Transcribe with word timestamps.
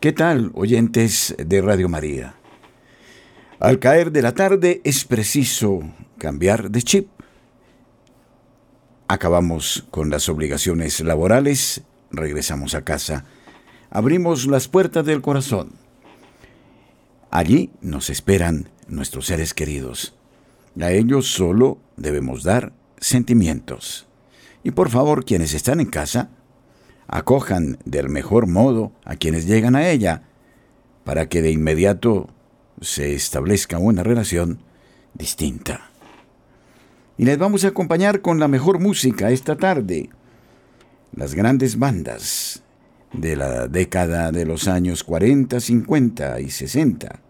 ¿Qué 0.00 0.12
tal, 0.12 0.52
oyentes 0.54 1.34
de 1.44 1.60
Radio 1.60 1.88
María? 1.88 2.36
Al 3.58 3.80
caer 3.80 4.12
de 4.12 4.22
la 4.22 4.32
tarde 4.32 4.80
es 4.84 5.04
preciso 5.04 5.80
cambiar 6.18 6.70
de 6.70 6.82
chip. 6.82 7.08
Acabamos 9.08 9.88
con 9.90 10.08
las 10.08 10.28
obligaciones 10.28 11.00
laborales, 11.00 11.82
regresamos 12.12 12.76
a 12.76 12.84
casa, 12.84 13.24
abrimos 13.90 14.46
las 14.46 14.68
puertas 14.68 15.04
del 15.04 15.20
corazón. 15.20 15.72
Allí 17.32 17.72
nos 17.80 18.08
esperan 18.08 18.70
nuestros 18.86 19.26
seres 19.26 19.52
queridos. 19.52 20.14
A 20.80 20.92
ellos 20.92 21.26
solo 21.26 21.78
debemos 21.96 22.44
dar 22.44 22.72
sentimientos. 22.98 24.06
Y 24.62 24.70
por 24.70 24.90
favor, 24.90 25.24
quienes 25.24 25.54
están 25.54 25.80
en 25.80 25.86
casa, 25.86 26.30
acojan 27.08 27.78
del 27.84 28.10
mejor 28.10 28.46
modo 28.46 28.92
a 29.04 29.16
quienes 29.16 29.46
llegan 29.46 29.74
a 29.74 29.88
ella, 29.88 30.22
para 31.04 31.28
que 31.28 31.42
de 31.42 31.50
inmediato 31.50 32.28
se 32.80 33.14
establezca 33.14 33.78
una 33.78 34.02
relación 34.02 34.60
distinta. 35.14 35.90
Y 37.16 37.24
les 37.24 37.38
vamos 37.38 37.64
a 37.64 37.68
acompañar 37.68 38.20
con 38.20 38.38
la 38.38 38.46
mejor 38.46 38.78
música 38.78 39.30
esta 39.30 39.56
tarde. 39.56 40.10
Las 41.16 41.34
grandes 41.34 41.78
bandas 41.78 42.62
de 43.12 43.36
la 43.36 43.66
década 43.66 44.30
de 44.30 44.44
los 44.44 44.68
años 44.68 45.02
40, 45.02 45.58
50 45.58 46.40
y 46.40 46.50
60. 46.50 47.20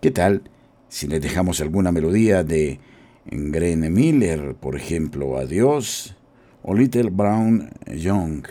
¿Qué 0.00 0.10
tal 0.10 0.42
si 0.88 1.08
les 1.08 1.22
dejamos 1.22 1.60
alguna 1.60 1.90
melodía 1.90 2.44
de 2.44 2.78
Grene 3.24 3.88
Miller, 3.88 4.54
por 4.54 4.76
ejemplo, 4.76 5.38
Adiós, 5.38 6.14
o 6.62 6.74
Little 6.74 7.10
Brown 7.10 7.70
Young? 7.86 8.46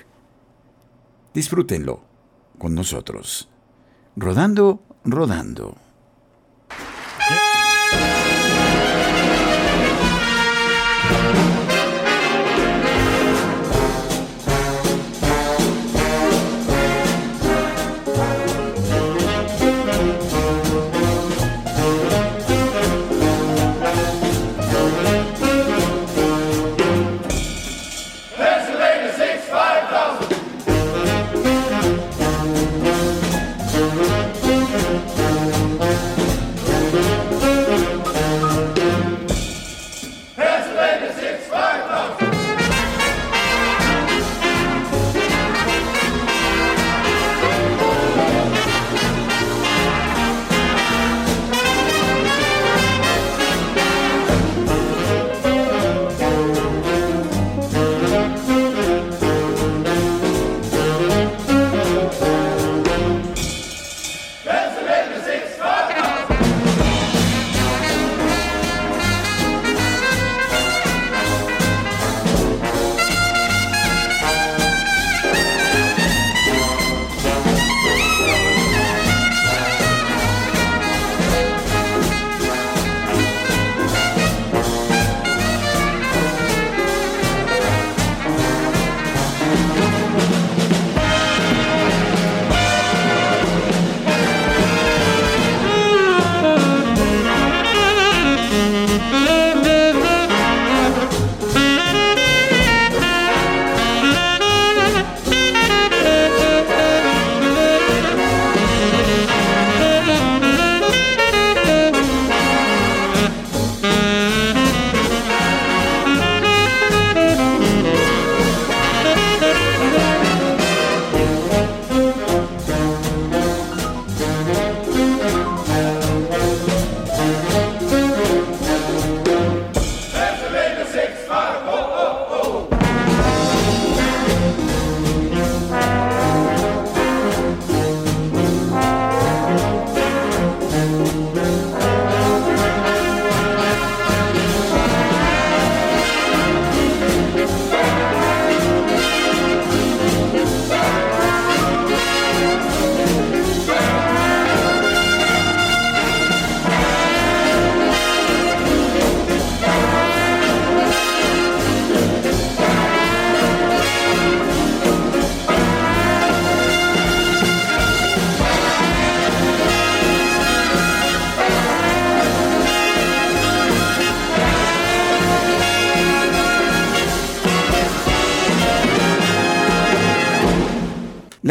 Disfrútenlo 1.33 2.01
con 2.59 2.75
nosotros. 2.75 3.49
Rodando, 4.15 4.83
rodando. 5.03 5.75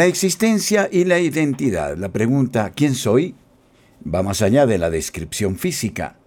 La 0.03 0.09
existencia 0.09 0.89
y 0.91 1.05
la 1.05 1.19
identidad. 1.19 1.95
La 1.95 2.09
pregunta 2.09 2.73
¿quién 2.75 2.93
soy? 2.93 3.35
va 4.05 4.21
más 4.21 4.41
allá 4.41 4.65
de 4.65 4.77
la 4.77 4.89
descripción 4.89 5.55
física. 5.55 6.17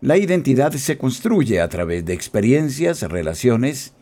La 0.00 0.18
identidad 0.18 0.70
se 0.74 0.96
construye 0.96 1.60
a 1.60 1.68
través 1.68 2.04
de 2.04 2.12
experiencias, 2.12 3.02
relaciones 3.02 3.92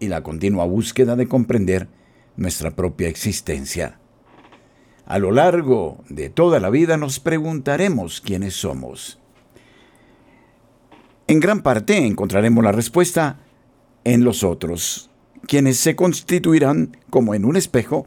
y 0.00 0.08
la 0.08 0.22
continua 0.22 0.66
búsqueda 0.66 1.16
de 1.16 1.26
comprender 1.26 1.88
nuestra 2.36 2.72
propia 2.72 3.08
existencia. 3.08 4.00
A 5.06 5.18
lo 5.18 5.32
largo 5.32 6.04
de 6.10 6.28
toda 6.28 6.60
la 6.60 6.68
vida 6.68 6.98
nos 6.98 7.20
preguntaremos 7.20 8.20
quiénes 8.20 8.52
somos. 8.52 9.18
En 11.26 11.40
gran 11.40 11.62
parte 11.62 11.96
encontraremos 12.04 12.62
la 12.62 12.72
respuesta 12.72 13.38
en 14.04 14.24
los 14.24 14.44
otros, 14.44 15.08
quienes 15.48 15.78
se 15.78 15.96
constituirán 15.96 16.98
como 17.08 17.34
en 17.34 17.46
un 17.46 17.56
espejo 17.56 18.06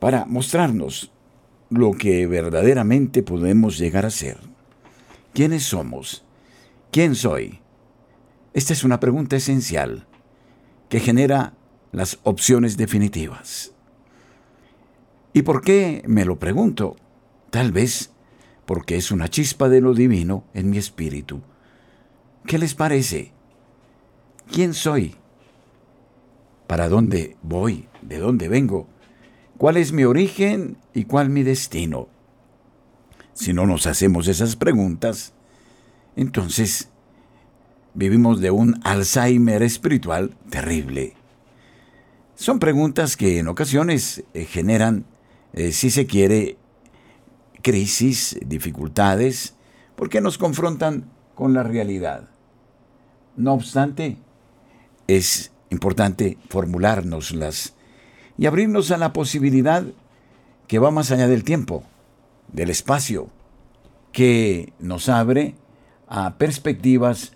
para 0.00 0.24
mostrarnos 0.24 1.12
lo 1.68 1.92
que 1.92 2.26
verdaderamente 2.26 3.22
podemos 3.22 3.78
llegar 3.78 4.04
a 4.04 4.10
ser. 4.10 4.38
¿Quiénes 5.32 5.62
somos? 5.62 6.24
¿Quién 6.90 7.14
soy? 7.14 7.60
Esta 8.52 8.72
es 8.72 8.82
una 8.82 8.98
pregunta 8.98 9.36
esencial 9.36 10.06
que 10.88 10.98
genera 10.98 11.54
las 11.92 12.18
opciones 12.24 12.76
definitivas. 12.76 13.72
¿Y 15.32 15.42
por 15.42 15.62
qué 15.62 16.02
me 16.08 16.24
lo 16.24 16.40
pregunto? 16.40 16.96
Tal 17.50 17.70
vez 17.70 18.10
porque 18.66 18.96
es 18.96 19.12
una 19.12 19.28
chispa 19.28 19.68
de 19.68 19.80
lo 19.80 19.94
divino 19.94 20.44
en 20.54 20.70
mi 20.70 20.78
espíritu. 20.78 21.40
¿Qué 22.46 22.58
les 22.58 22.74
parece? 22.74 23.32
¿Quién 24.50 24.74
soy? 24.74 25.14
¿Para 26.66 26.88
dónde 26.88 27.36
voy? 27.42 27.88
¿De 28.02 28.18
dónde 28.18 28.48
vengo? 28.48 28.88
¿Cuál 29.60 29.76
es 29.76 29.92
mi 29.92 30.04
origen 30.04 30.78
y 30.94 31.04
cuál 31.04 31.28
mi 31.28 31.42
destino? 31.42 32.08
Si 33.34 33.52
no 33.52 33.66
nos 33.66 33.86
hacemos 33.86 34.26
esas 34.26 34.56
preguntas, 34.56 35.34
entonces 36.16 36.88
vivimos 37.92 38.40
de 38.40 38.52
un 38.52 38.80
Alzheimer 38.84 39.62
espiritual 39.62 40.34
terrible. 40.48 41.12
Son 42.36 42.58
preguntas 42.58 43.18
que 43.18 43.38
en 43.38 43.48
ocasiones 43.48 44.24
eh, 44.32 44.46
generan, 44.46 45.04
eh, 45.52 45.72
si 45.72 45.90
se 45.90 46.06
quiere, 46.06 46.56
crisis, 47.60 48.38
dificultades, 48.46 49.56
porque 49.94 50.22
nos 50.22 50.38
confrontan 50.38 51.10
con 51.34 51.52
la 51.52 51.64
realidad. 51.64 52.30
No 53.36 53.52
obstante, 53.52 54.16
es 55.06 55.52
importante 55.68 56.38
formulárnoslas 56.48 57.74
y 58.40 58.46
abrirnos 58.46 58.90
a 58.90 58.96
la 58.96 59.12
posibilidad 59.12 59.84
que 60.66 60.78
va 60.78 60.90
más 60.90 61.10
allá 61.10 61.28
del 61.28 61.44
tiempo, 61.44 61.84
del 62.50 62.70
espacio, 62.70 63.28
que 64.12 64.72
nos 64.78 65.10
abre 65.10 65.56
a 66.08 66.38
perspectivas 66.38 67.32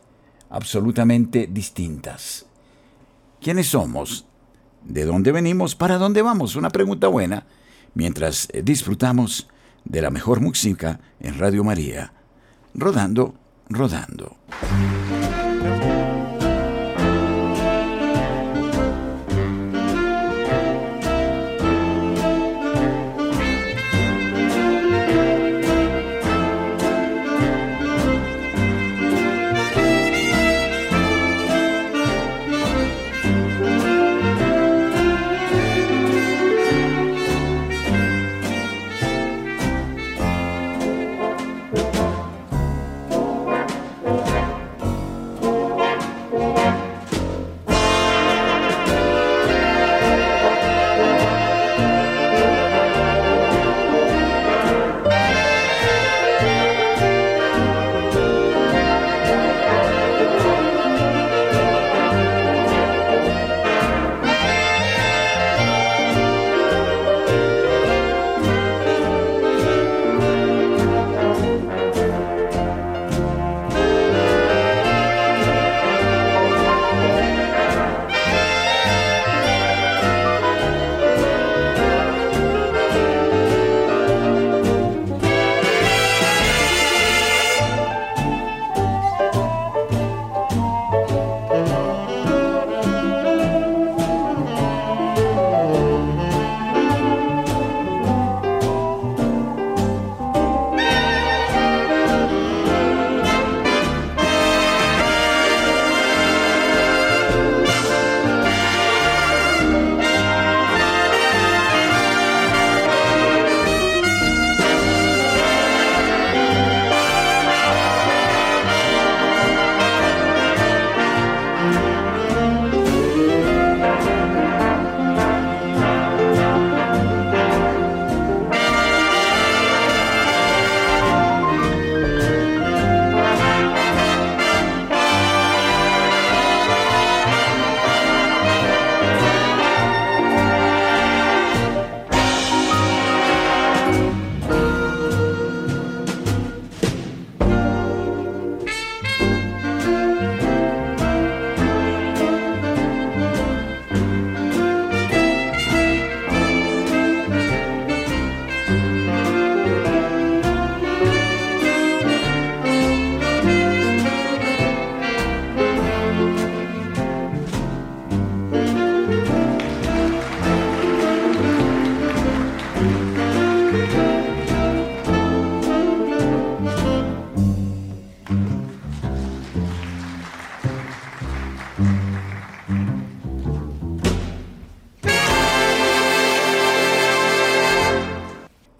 absolutamente 0.48 1.46
distintas. 1.46 2.46
¿Quiénes 3.38 3.66
somos? 3.66 4.24
¿De 4.82 5.04
dónde 5.04 5.30
venimos? 5.30 5.74
¿Para 5.74 5.98
dónde 5.98 6.22
vamos? 6.22 6.56
Una 6.56 6.70
pregunta 6.70 7.08
buena 7.08 7.44
mientras 7.92 8.48
disfrutamos 8.64 9.46
de 9.84 10.00
la 10.00 10.08
mejor 10.08 10.40
música 10.40 11.00
en 11.20 11.38
Radio 11.38 11.64
María. 11.64 12.14
Rodando, 12.72 13.34
rodando. 13.68 14.38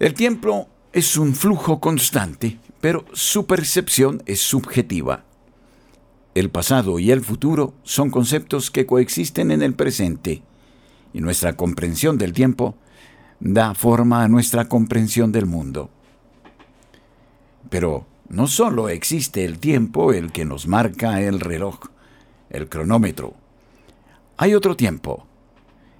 El 0.05 0.13
tiempo 0.13 0.69
es 0.93 1.17
un 1.17 1.33
flujo 1.33 1.79
constante, 1.79 2.59
pero 2.79 3.05
su 3.13 3.47
percepción 3.47 4.21
es 4.27 4.39
subjetiva. 4.39 5.23
El 6.35 6.51
pasado 6.51 6.99
y 6.99 7.09
el 7.09 7.21
futuro 7.21 7.73
son 7.81 8.11
conceptos 8.11 8.69
que 8.69 8.85
coexisten 8.85 9.49
en 9.49 9.63
el 9.63 9.73
presente, 9.73 10.43
y 11.11 11.21
nuestra 11.21 11.57
comprensión 11.57 12.19
del 12.19 12.33
tiempo 12.33 12.75
da 13.39 13.73
forma 13.73 14.23
a 14.23 14.27
nuestra 14.27 14.69
comprensión 14.69 15.31
del 15.31 15.47
mundo. 15.47 15.89
Pero 17.71 18.05
no 18.29 18.45
solo 18.45 18.89
existe 18.89 19.43
el 19.43 19.57
tiempo 19.57 20.13
el 20.13 20.31
que 20.31 20.45
nos 20.45 20.67
marca 20.67 21.19
el 21.19 21.39
reloj, 21.39 21.79
el 22.51 22.69
cronómetro. 22.69 23.33
Hay 24.37 24.53
otro 24.53 24.77
tiempo. 24.77 25.25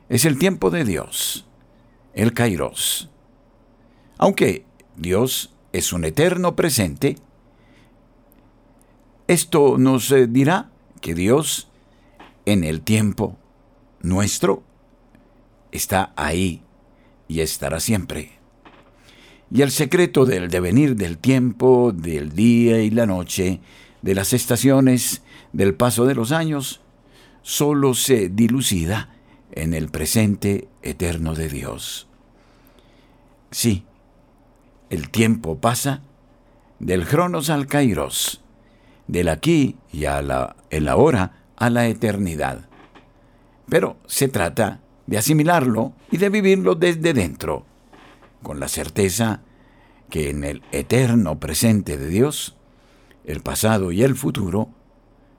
Es 0.10 0.26
el 0.26 0.38
tiempo 0.38 0.70
de 0.70 0.86
Dios, 0.86 1.48
el 2.14 2.36
kairos. 2.36 3.10
Aunque 4.18 4.66
Dios 4.96 5.54
es 5.74 5.94
un 5.94 6.06
eterno 6.06 6.56
presente, 6.56 7.18
esto 9.28 9.78
nos 9.78 10.12
eh, 10.12 10.28
dirá 10.28 10.70
que 11.02 11.14
Dios 11.14 11.68
en 12.46 12.64
el 12.64 12.82
tiempo 12.82 13.38
nuestro 14.02 14.64
está 15.72 16.14
ahí 16.16 16.62
y 17.28 17.42
estará 17.42 17.80
siempre. 17.80 18.32
Y 19.52 19.62
el 19.62 19.72
secreto 19.72 20.26
del 20.26 20.50
devenir 20.50 20.96
del 20.96 21.18
tiempo, 21.18 21.92
del 21.92 22.34
día 22.34 22.82
y 22.82 22.90
la 22.90 23.06
noche, 23.06 23.60
de 24.02 24.16
las 24.16 24.34
estaciones, 24.34 25.24
del 25.54 25.76
paso 25.76 26.06
de 26.06 26.16
los 26.16 26.32
años, 26.32 26.82
solo 27.42 27.94
se 27.94 28.30
dilucida 28.30 29.10
en 29.52 29.74
el 29.74 29.90
presente 29.90 30.68
eterno 30.82 31.36
de 31.36 31.50
Dios. 31.50 32.08
Sí, 33.52 33.84
el 34.90 35.10
tiempo 35.10 35.58
pasa 35.58 36.02
del 36.80 37.08
Cronos 37.08 37.50
al 37.50 37.68
Kairos, 37.68 38.42
del 39.08 39.30
aquí 39.30 39.78
y 39.92 40.06
a 40.06 40.22
la, 40.22 40.56
el 40.70 40.88
ahora 40.88 41.44
a 41.56 41.70
la 41.70 41.88
eternidad. 41.88 42.68
Pero 43.70 43.98
se 44.06 44.28
trata 44.28 44.82
de 45.08 45.18
asimilarlo 45.18 45.94
y 46.12 46.18
de 46.18 46.30
vivirlo 46.30 46.76
desde 46.76 47.14
dentro, 47.14 47.66
con 48.44 48.60
la 48.60 48.68
certeza 48.68 49.42
que 50.10 50.30
en 50.30 50.44
el 50.44 50.62
eterno 50.72 51.40
presente 51.40 51.98
de 51.98 52.08
Dios, 52.08 52.56
el 53.24 53.42
pasado 53.42 53.92
y 53.92 54.04
el 54.04 54.16
futuro 54.16 54.70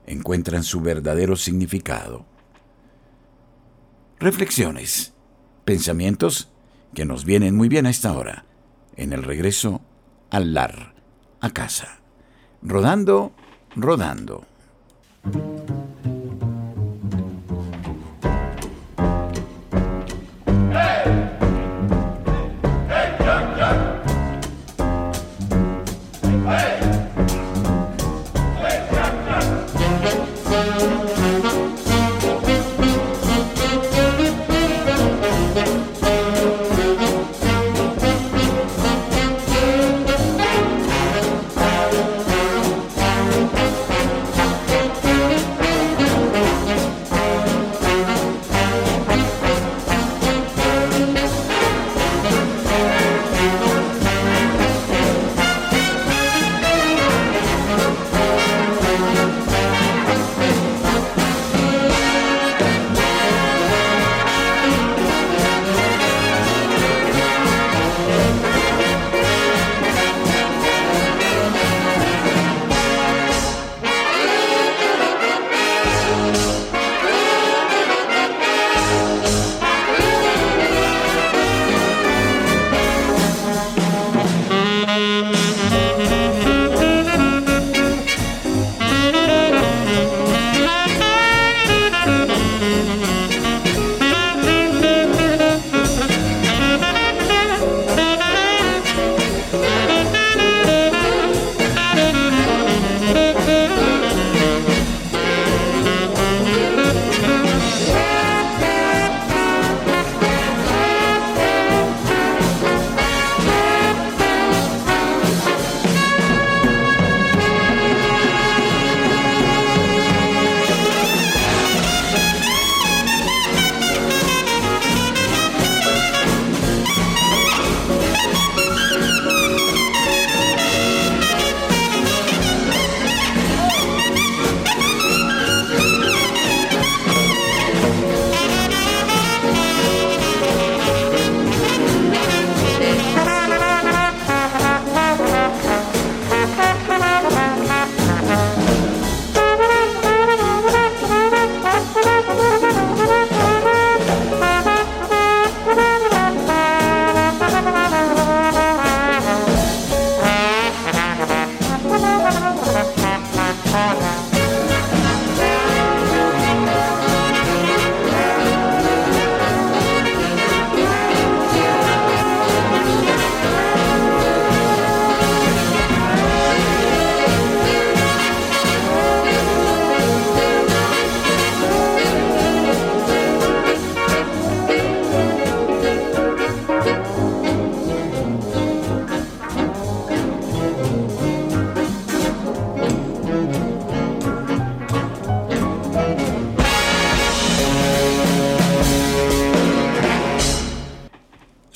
encuentran 0.05 0.63
su 0.63 0.81
verdadero 0.81 1.35
significado. 1.35 2.25
Reflexiones, 4.19 5.13
pensamientos 5.63 6.49
que 6.93 7.05
nos 7.05 7.23
vienen 7.23 7.55
muy 7.55 7.69
bien 7.69 7.85
a 7.85 7.89
esta 7.89 8.13
hora, 8.17 8.46
en 8.97 9.13
el 9.13 9.23
regreso 9.23 9.81
al 10.29 10.53
lar, 10.53 10.93
a 11.39 11.49
casa. 11.51 11.99
Rodando, 12.61 13.31
rodando. 13.75 14.45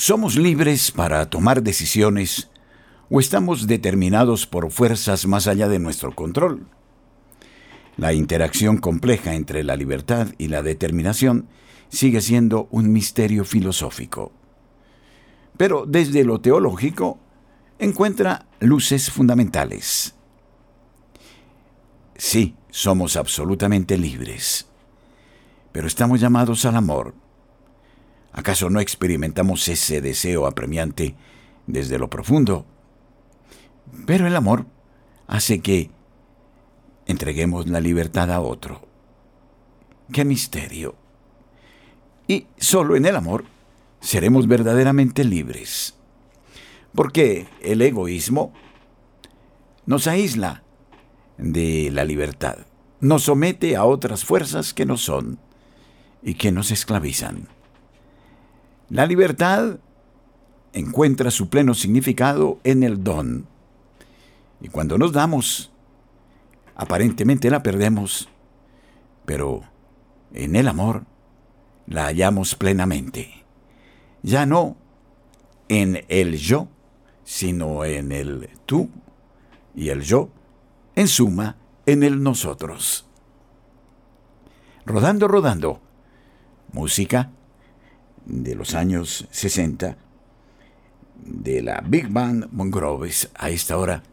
¿Somos 0.04 0.36
libres 0.36 0.90
para 0.90 1.30
tomar 1.30 1.62
decisiones 1.62 2.50
o 3.12 3.20
estamos 3.20 3.68
determinados 3.68 4.48
por 4.48 4.72
fuerzas 4.72 5.28
más 5.28 5.46
allá 5.46 5.68
de 5.70 5.78
nuestro 5.78 6.16
control? 6.16 6.66
La 7.98 8.12
interacción 8.12 8.78
compleja 8.78 9.36
entre 9.36 9.64
la 9.64 9.76
libertad 9.76 10.30
y 10.40 10.48
la 10.48 10.64
determinación 10.64 11.50
sigue 11.90 12.20
siendo 12.22 12.68
un 12.72 12.92
misterio 12.92 13.46
filosófico. 13.46 14.32
Pero 15.56 15.86
desde 15.88 16.24
lo 16.24 16.42
teológico 16.42 17.20
encuentra 17.78 18.48
luces 18.60 19.12
fundamentales. 19.12 20.16
Sí, 22.16 22.56
somos 22.72 23.16
absolutamente 23.16 24.00
libres, 24.00 24.68
pero 25.72 25.86
estamos 25.86 26.20
llamados 26.20 26.66
al 26.66 26.78
amor 26.78 27.21
¿Acaso 28.34 28.70
no 28.70 28.80
experimentamos 28.80 29.68
ese 29.68 30.02
deseo 30.02 30.46
apremiante 30.46 31.16
desde 31.68 32.00
lo 32.00 32.10
profundo? 32.10 32.66
Pero 34.06 34.28
el 34.28 34.36
amor 34.36 34.66
hace 35.28 35.60
que 35.60 35.92
entreguemos 37.06 37.68
la 37.68 37.82
libertad 37.82 38.32
a 38.32 38.40
otro. 38.40 38.88
¡Qué 40.12 40.24
misterio! 40.24 40.96
Y 42.28 42.48
solo 42.58 42.96
en 42.96 43.06
el 43.06 43.16
amor 43.16 43.46
seremos 44.00 44.48
verdaderamente 44.48 45.24
libres. 45.24 45.96
Porque 46.96 47.48
el 47.62 47.82
egoísmo 47.82 48.54
nos 49.86 50.08
aísla 50.08 50.64
de 51.38 51.90
la 51.92 52.06
libertad, 52.06 52.60
nos 53.00 53.24
somete 53.24 53.76
a 53.76 53.86
otras 53.86 54.24
fuerzas 54.24 54.74
que 54.74 54.86
no 54.86 54.98
son 54.98 55.40
y 56.22 56.36
que 56.36 56.52
nos 56.52 56.72
esclavizan. 56.72 57.48
La 58.92 59.06
libertad 59.06 59.80
encuentra 60.74 61.32
su 61.32 61.48
pleno 61.48 61.74
significado 61.74 62.60
en 62.66 62.84
el 62.84 63.06
don. 63.06 63.48
Y 64.60 64.68
cuando 64.68 64.98
nos 64.98 65.14
damos, 65.14 65.72
aparentemente 66.76 67.50
la 67.50 67.64
perdemos, 67.64 68.28
pero 69.26 69.62
en 70.34 70.58
el 70.58 70.68
amor 70.68 71.06
la 71.88 72.04
hallamos 72.04 72.56
plenamente. 72.56 73.46
Ya 74.24 74.46
no 74.46 74.76
en 75.70 76.04
el 76.10 76.36
yo, 76.36 76.68
sino 77.24 77.86
en 77.86 78.12
el 78.12 78.50
tú 78.66 78.90
y 79.74 79.88
el 79.88 80.02
yo, 80.02 80.28
en 80.98 81.08
suma, 81.08 81.56
en 81.86 82.04
el 82.04 82.22
nosotros. 82.22 83.06
Rodando, 84.86 85.30
rodando. 85.30 85.80
Música 86.74 87.32
de 88.26 88.56
los 88.56 88.76
años 88.76 89.28
60 89.32 89.98
de 91.24 91.62
la 91.62 91.82
Big 91.86 92.10
Band 92.10 92.48
Mongroves 92.52 93.30
a 93.36 93.50
esta 93.50 93.78
hora 93.78 94.04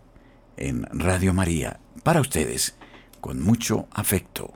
en 0.56 0.86
Radio 0.92 1.32
María 1.32 1.80
para 2.02 2.20
ustedes 2.20 2.74
con 3.20 3.42
mucho 3.42 3.88
afecto. 3.92 4.52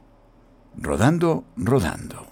Rodando, 0.77 1.45
rodando. 1.57 2.27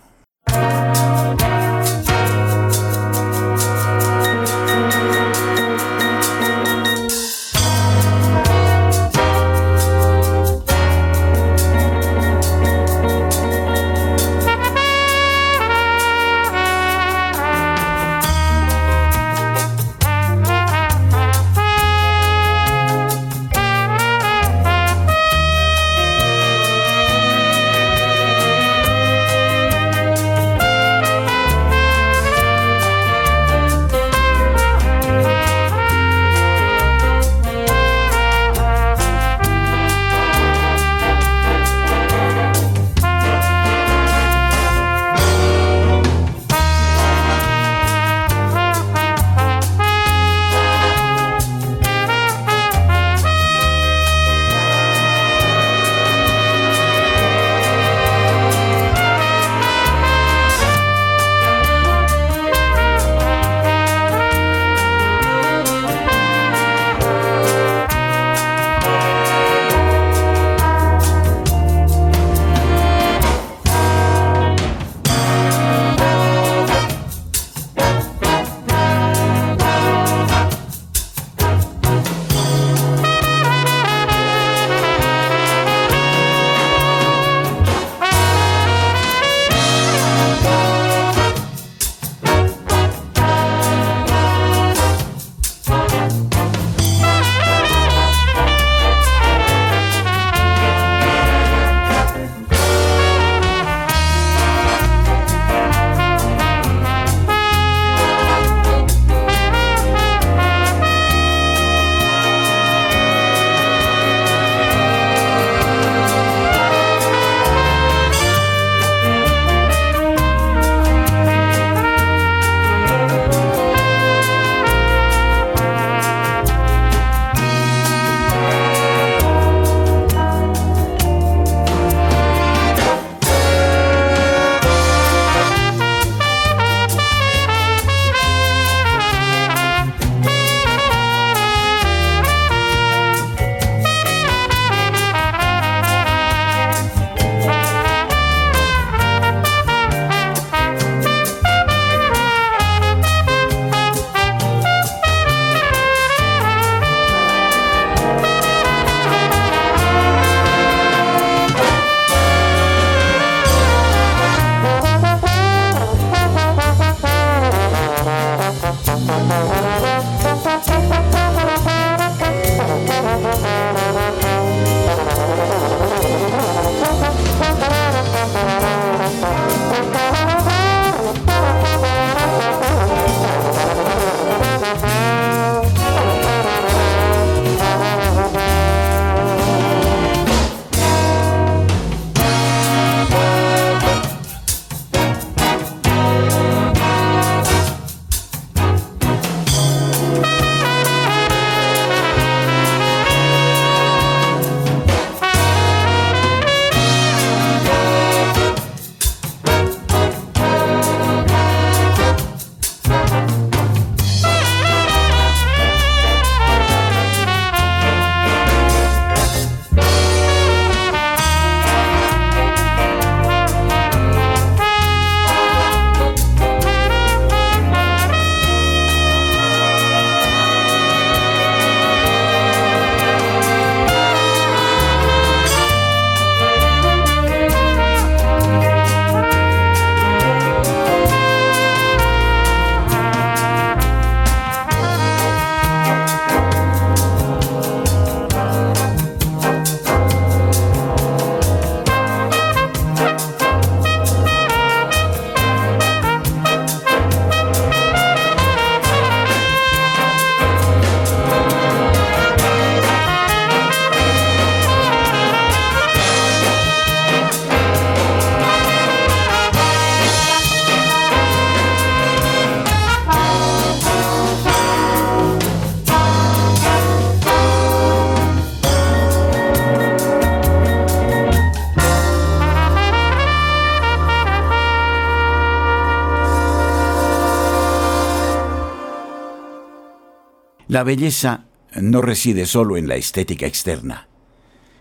La 290.71 290.85
belleza 290.85 291.47
no 291.75 292.01
reside 292.01 292.47
solo 292.47 292.77
en 292.77 292.87
la 292.87 292.95
estética 292.95 293.45
externa. 293.45 294.07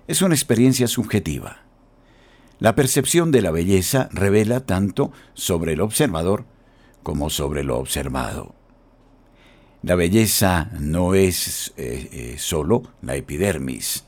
Es 0.07 0.21
una 0.21 0.35
experiencia 0.35 0.87
subjetiva. 0.87 1.63
La 2.59 2.75
percepción 2.75 3.31
de 3.31 3.41
la 3.41 3.49
belleza 3.49 4.07
revela 4.11 4.59
tanto 4.59 5.11
sobre 5.33 5.73
el 5.73 5.81
observador 5.81 6.45
como 7.01 7.31
sobre 7.31 7.63
lo 7.63 7.79
observado. 7.79 8.53
La 9.81 9.95
belleza 9.95 10.69
no 10.79 11.15
es 11.15 11.73
eh, 11.75 12.07
eh, 12.11 12.35
solo 12.37 12.83
la 13.01 13.15
epidermis. 13.15 14.05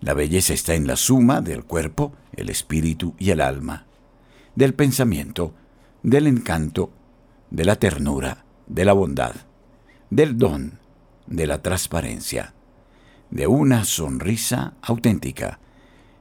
La 0.00 0.14
belleza 0.14 0.54
está 0.54 0.76
en 0.76 0.86
la 0.86 0.94
suma 0.94 1.40
del 1.40 1.64
cuerpo, 1.64 2.12
el 2.36 2.48
espíritu 2.48 3.16
y 3.18 3.30
el 3.30 3.40
alma, 3.40 3.86
del 4.54 4.72
pensamiento, 4.72 5.52
del 6.04 6.28
encanto, 6.28 6.92
de 7.50 7.64
la 7.64 7.74
ternura, 7.74 8.44
de 8.68 8.84
la 8.84 8.92
bondad, 8.92 9.34
del 10.10 10.38
don, 10.38 10.78
de 11.28 11.46
la 11.46 11.62
transparencia, 11.62 12.54
de 13.30 13.46
una 13.46 13.84
sonrisa 13.84 14.74
auténtica, 14.82 15.60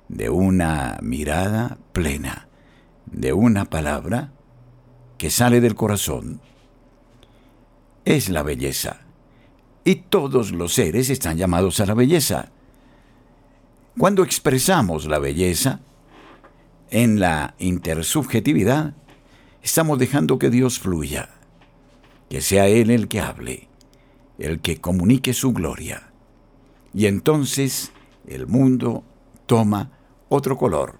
de 0.09 0.29
una 0.29 0.99
mirada 1.01 1.77
plena, 1.93 2.47
de 3.05 3.33
una 3.33 3.65
palabra 3.65 4.31
que 5.17 5.29
sale 5.29 5.61
del 5.61 5.75
corazón. 5.75 6.41
Es 8.05 8.29
la 8.29 8.43
belleza. 8.43 9.01
Y 9.83 9.95
todos 9.95 10.51
los 10.51 10.73
seres 10.73 11.09
están 11.09 11.37
llamados 11.37 11.79
a 11.79 11.85
la 11.85 11.93
belleza. 11.93 12.49
Cuando 13.97 14.23
expresamos 14.23 15.05
la 15.05 15.19
belleza 15.19 15.79
en 16.89 17.19
la 17.19 17.55
intersubjetividad, 17.57 18.93
estamos 19.61 19.97
dejando 19.97 20.37
que 20.37 20.49
Dios 20.49 20.79
fluya, 20.79 21.29
que 22.29 22.41
sea 22.41 22.67
Él 22.67 22.91
el 22.91 23.07
que 23.07 23.21
hable, 23.21 23.66
el 24.37 24.59
que 24.59 24.79
comunique 24.79 25.33
su 25.33 25.53
gloria. 25.53 26.11
Y 26.93 27.05
entonces 27.05 27.91
el 28.25 28.47
mundo 28.47 29.03
toma 29.45 29.91
otro 30.29 30.57
color, 30.57 30.99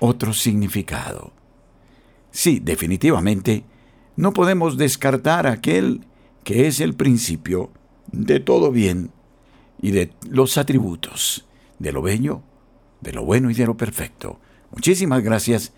otro 0.00 0.32
significado. 0.32 1.32
Sí, 2.30 2.60
definitivamente, 2.60 3.64
no 4.16 4.32
podemos 4.32 4.76
descartar 4.76 5.46
aquel 5.46 6.06
que 6.44 6.66
es 6.66 6.80
el 6.80 6.94
principio 6.94 7.70
de 8.10 8.40
todo 8.40 8.70
bien 8.70 9.10
y 9.80 9.90
de 9.90 10.12
los 10.28 10.58
atributos, 10.58 11.46
de 11.78 11.92
lo 11.92 12.02
bello, 12.02 12.42
de 13.00 13.12
lo 13.12 13.24
bueno 13.24 13.50
y 13.50 13.54
de 13.54 13.66
lo 13.66 13.76
perfecto. 13.76 14.38
Muchísimas 14.70 15.22
gracias 15.22 15.72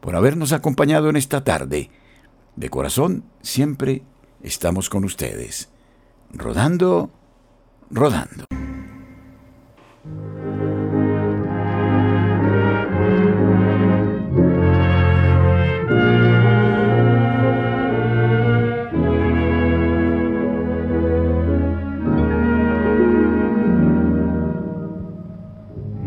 por 0.00 0.16
habernos 0.16 0.52
acompañado 0.52 1.10
en 1.10 1.16
esta 1.16 1.44
tarde. 1.44 1.90
De 2.56 2.70
corazón, 2.70 3.24
siempre 3.42 4.02
estamos 4.42 4.88
con 4.88 5.04
ustedes. 5.04 5.70
Rodando, 6.36 7.10
rodando. 7.90 8.44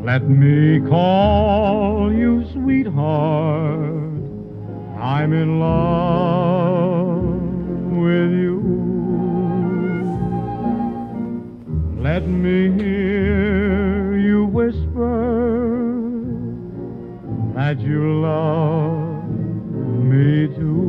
Let 0.04 0.28
me 0.30 0.82
call 0.88 2.12
you 2.14 2.46
sweetheart. 2.52 3.82
I'm 5.00 5.34
in 5.34 5.60
love 5.60 7.24
with 7.98 8.32
you. 8.32 8.61
Let 12.02 12.26
me 12.28 12.72
hear 12.82 14.18
you 14.18 14.46
whisper 14.46 15.22
that 17.54 17.80
you 17.80 18.22
love 18.22 19.30
me 19.30 20.48
too. 20.48 20.82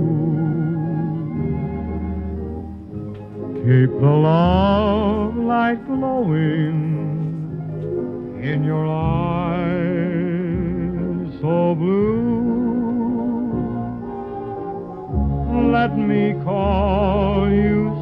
Keep 3.57 3.91
the 4.01 4.07
love 4.07 5.37
light 5.37 5.87
glowing 5.87 6.81
in 8.43 8.65
your 8.65 8.87
eyes 8.87 9.83
so 11.43 11.75
blue. 11.75 12.41
Let 15.73 15.95
me 15.99 16.33
call 16.43 17.51
you 17.51 18.02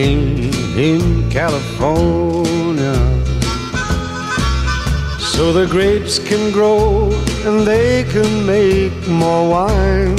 rain 0.00 0.52
in 0.76 1.30
California. 1.30 2.96
So 5.18 5.52
the 5.52 5.66
grapes 5.66 6.18
can 6.18 6.52
grow 6.52 7.10
and 7.46 7.66
they 7.66 8.04
can 8.04 8.46
make 8.46 8.96
more 9.08 9.48
wine. 9.56 10.18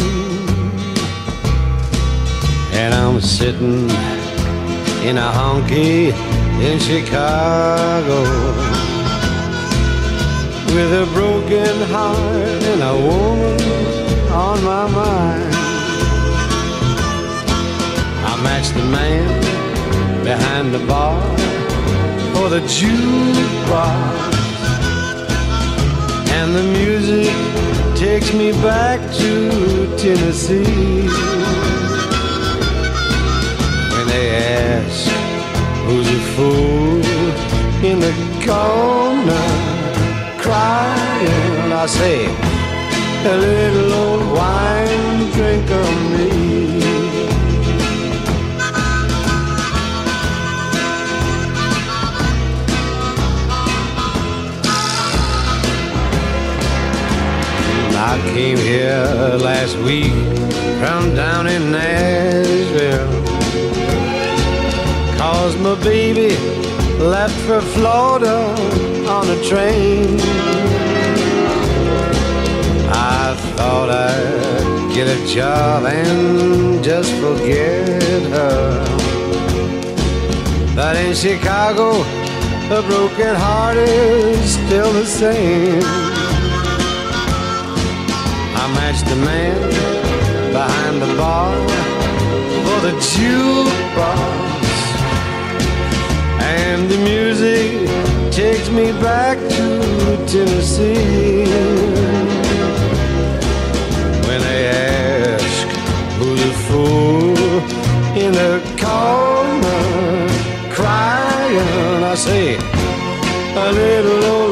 And 2.81 2.93
I'm 2.93 3.19
sitting 3.21 3.89
in 5.07 5.15
a 5.27 5.29
honky 5.37 6.13
in 6.67 6.79
Chicago 6.79 8.19
with 10.75 10.91
a 11.03 11.07
broken 11.17 11.75
heart 11.93 12.61
and 12.71 12.81
a 12.93 12.95
woman 13.07 13.61
on 14.45 14.57
my 14.63 14.85
mind. 14.99 15.55
I 18.29 18.33
match 18.43 18.69
the 18.69 18.85
man 18.97 19.40
behind 20.23 20.73
the 20.73 20.79
bar 20.85 21.19
for 22.33 22.47
the 22.49 22.61
jukebox, 22.61 24.31
and 26.37 26.55
the 26.55 26.63
music 26.79 27.33
takes 27.95 28.31
me 28.33 28.51
back 28.63 28.99
to 29.13 29.31
Tennessee. 29.97 31.07
When 33.93 34.07
they 34.13 34.27
ask 34.35 35.09
who's 35.85 36.07
a 36.07 36.21
fool 36.35 37.01
in 37.89 37.99
the 37.99 38.13
corner 38.45 39.47
crying, 40.39 41.73
I 41.73 41.85
say, 41.87 42.25
a 43.25 43.35
little 43.37 43.93
old 43.93 44.23
wine 44.37 45.31
drinker 45.31 45.85
me. 46.13 46.30
I 58.11 58.17
came 58.33 58.57
here 58.57 59.05
last 59.39 59.77
week 59.77 60.11
from 60.81 61.15
down 61.15 61.47
in 61.47 61.71
Nashville. 61.71 63.07
Cause 65.17 65.55
my 65.55 65.81
baby 65.81 66.35
left 66.99 67.39
for 67.47 67.61
Florida 67.61 68.35
on 69.07 69.29
a 69.29 69.41
train. 69.45 70.19
I 72.91 73.33
thought 73.55 73.89
I'd 73.89 74.93
get 74.93 75.07
a 75.07 75.25
job 75.25 75.85
and 75.85 76.83
just 76.83 77.13
forget 77.13 78.23
her. 78.35 78.83
But 80.75 80.97
in 80.97 81.15
Chicago, 81.15 82.01
a 82.77 82.83
broken 82.85 83.35
heart 83.35 83.77
is 83.77 84.55
still 84.55 84.91
the 84.91 85.05
same. 85.05 86.10
I 88.63 88.67
matched 88.75 89.07
the 89.07 89.15
man 89.15 89.57
behind 90.53 91.01
the 91.01 91.11
bar 91.17 91.51
for 92.63 92.79
the 92.85 92.93
jukebox. 93.09 94.61
And 96.39 96.87
the 96.87 96.99
music 96.99 97.89
takes 98.29 98.69
me 98.69 98.91
back 99.01 99.39
to 99.57 99.67
Tennessee. 100.27 101.45
When 104.27 104.39
they 104.47 104.61
ask 104.69 105.67
who's 106.19 106.43
the 106.45 106.53
fool 106.67 107.35
in 108.23 108.31
the 108.41 108.61
corner 108.85 109.87
crying, 110.69 112.03
I 112.03 112.13
say, 112.13 112.57
a 113.55 113.71
little 113.71 114.23
old 114.23 114.50